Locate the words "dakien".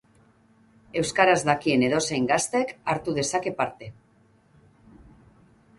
1.49-1.85